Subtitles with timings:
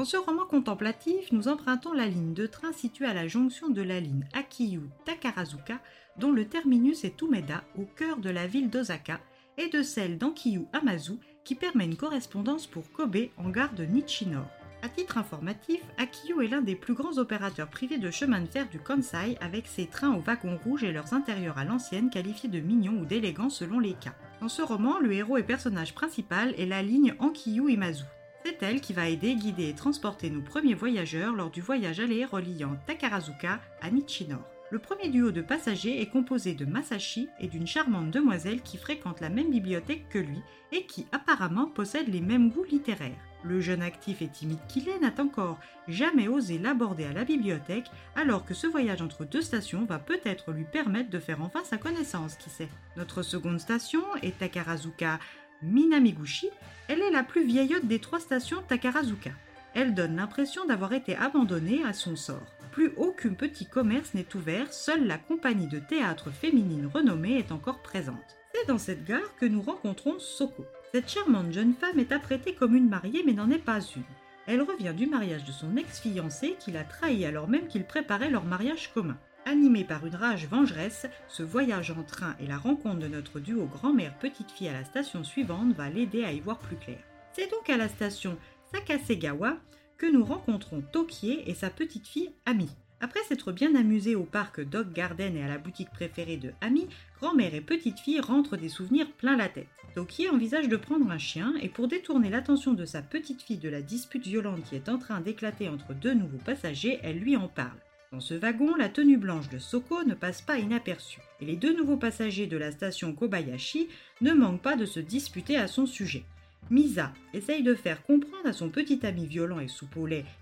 [0.00, 3.82] Dans ce roman contemplatif, nous empruntons la ligne de train située à la jonction de
[3.82, 5.78] la ligne Akiyu-Takarazuka,
[6.16, 9.20] dont le terminus est Umeda, au cœur de la ville d'Osaka,
[9.58, 14.46] et de celle d'Ankiyu-Amazu, qui permet une correspondance pour Kobe en gare de Nichinor.
[14.80, 18.70] À titre informatif, Akiyu est l'un des plus grands opérateurs privés de chemin de fer
[18.70, 22.60] du Kansai avec ses trains aux wagons rouges et leurs intérieurs à l'ancienne qualifiés de
[22.60, 24.14] mignons ou d'élégants selon les cas.
[24.40, 28.06] Dans ce roman, le héros et personnage principal est la ligne Ankiyu-Imazu.
[28.50, 32.24] C'est elle qui va aider, guider et transporter nos premiers voyageurs lors du voyage aller
[32.24, 34.42] reliant Takarazuka à Nichinor.
[34.72, 39.20] Le premier duo de passagers est composé de Masashi et d'une charmante demoiselle qui fréquente
[39.20, 40.40] la même bibliothèque que lui
[40.72, 43.24] et qui apparemment possède les mêmes goûts littéraires.
[43.44, 47.90] Le jeune actif et timide qu'il est n'a encore jamais osé l'aborder à la bibliothèque,
[48.16, 51.76] alors que ce voyage entre deux stations va peut-être lui permettre de faire enfin sa
[51.76, 52.68] connaissance, qui sait.
[52.96, 55.20] Notre seconde station est Takarazuka
[55.62, 56.48] Minamiguchi.
[56.88, 59.30] Elle est la plus vieillotte des trois stations Takarazuka.
[59.74, 62.46] Elle donne l'impression d'avoir été abandonnée à son sort.
[62.72, 67.82] Plus aucun petit commerce n'est ouvert, seule la compagnie de théâtre féminine renommée est encore
[67.82, 68.36] présente.
[68.54, 70.64] C'est dans cette gare que nous rencontrons Soko.
[70.92, 74.02] Cette charmante jeune femme est apprêtée comme une mariée mais n'en est pas une.
[74.46, 78.44] Elle revient du mariage de son ex-fiancé qui l'a trahi alors même qu'ils préparaient leur
[78.44, 79.16] mariage commun.
[79.46, 83.66] Animé par une rage vengeresse, ce voyage en train et la rencontre de notre duo
[83.66, 86.98] grand-mère petite fille à la station suivante va l'aider à y voir plus clair.
[87.32, 88.36] C'est donc à la station
[88.72, 89.56] Sakasegawa
[89.96, 92.68] que nous rencontrons Tokie et sa petite fille Ami.
[93.00, 96.86] Après s'être bien amusés au parc Dog Garden et à la boutique préférée de Ami,
[97.18, 99.68] grand-mère et petite fille rentrent des souvenirs plein la tête.
[99.94, 103.70] Tokie envisage de prendre un chien et pour détourner l'attention de sa petite fille de
[103.70, 107.48] la dispute violente qui est en train d'éclater entre deux nouveaux passagers, elle lui en
[107.48, 107.78] parle.
[108.12, 111.76] Dans ce wagon, la tenue blanche de Soko ne passe pas inaperçue, et les deux
[111.76, 113.88] nouveaux passagers de la station Kobayashi
[114.20, 116.24] ne manquent pas de se disputer à son sujet.
[116.70, 119.96] Misa essaye de faire comprendre à son petit ami violent et soupe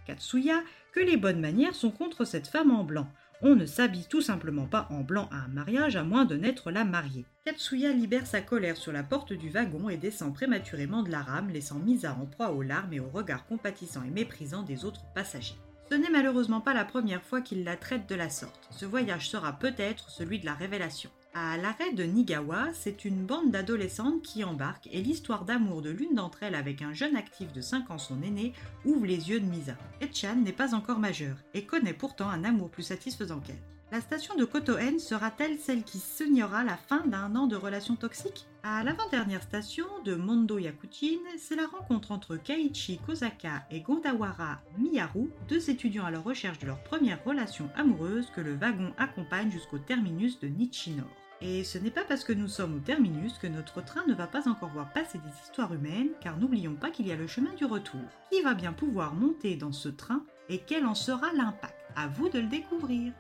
[0.07, 0.63] Katsuya
[0.93, 3.07] que les bonnes manières sont contre cette femme en blanc.
[3.43, 6.71] On ne s'habille tout simplement pas en blanc à un mariage à moins de n'être
[6.71, 7.27] la mariée.
[7.45, 11.51] Katsuya libère sa colère sur la porte du wagon et descend prématurément de la rame,
[11.51, 15.57] laissant Misa en proie aux larmes et aux regards compatissants et méprisants des autres passagers.
[15.91, 18.69] Ce n'est malheureusement pas la première fois qu'il la traite de la sorte.
[18.71, 21.09] Ce voyage sera peut-être celui de la révélation.
[21.33, 26.15] À l'arrêt de Nigawa, c'est une bande d'adolescentes qui embarque et l'histoire d'amour de l'une
[26.15, 28.53] d'entre elles avec un jeune actif de 5 ans son aîné
[28.85, 29.77] ouvre les yeux de Misa.
[30.03, 33.63] Etchan n'est pas encore majeure et connaît pourtant un amour plus satisfaisant qu'elle.
[33.91, 38.47] La station de Kotoen sera-t-elle celle qui signera la fin d'un an de relations toxiques?
[38.63, 45.31] À l'avant-dernière station de Mondo Yakuchin, c'est la rencontre entre Kaiichi Kozaka et Gondawara Miyaru,
[45.49, 49.79] deux étudiants à la recherche de leur première relation amoureuse, que le wagon accompagne jusqu'au
[49.79, 51.09] terminus de Nichinor.
[51.41, 54.27] Et ce n'est pas parce que nous sommes au terminus que notre train ne va
[54.27, 57.55] pas encore voir passer des histoires humaines, car n'oublions pas qu'il y a le chemin
[57.55, 58.03] du retour.
[58.31, 61.75] Qui va bien pouvoir monter dans ce train et quel en sera l'impact?
[61.97, 63.15] À vous de le découvrir.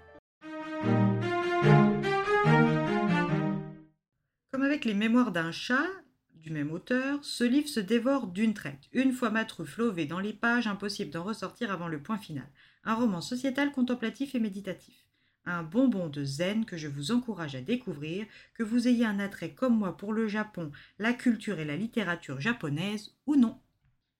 [4.88, 5.86] Les mémoires d'un chat,
[6.34, 8.88] du même auteur, ce livre se dévore d'une traite.
[8.94, 9.78] Une fois ma truffe
[10.08, 12.48] dans les pages, impossible d'en ressortir avant le point final.
[12.84, 14.96] Un roman sociétal, contemplatif et méditatif.
[15.44, 19.52] Un bonbon de zen que je vous encourage à découvrir, que vous ayez un attrait
[19.52, 23.60] comme moi pour le Japon, la culture et la littérature japonaise ou non.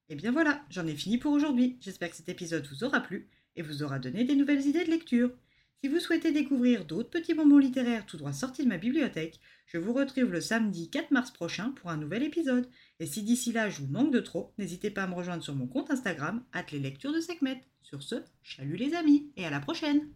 [0.07, 1.77] Et eh bien voilà, j'en ai fini pour aujourd'hui.
[1.81, 4.91] J'espère que cet épisode vous aura plu et vous aura donné des nouvelles idées de
[4.91, 5.31] lecture.
[5.81, 9.77] Si vous souhaitez découvrir d'autres petits bonbons littéraires tout droit sortis de ma bibliothèque, je
[9.77, 12.67] vous retrouve le samedi 4 mars prochain pour un nouvel épisode.
[12.99, 15.55] Et si d'ici là je vous manque de trop, n'hésitez pas à me rejoindre sur
[15.55, 17.61] mon compte Instagram, les lectures de Sekhmet.
[17.81, 20.09] Sur ce, chalut les amis et à la prochaine!